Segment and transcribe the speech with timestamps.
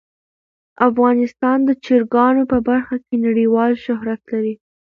[0.89, 4.53] افغانستان د چرګانو په برخه کې نړیوال شهرت لري.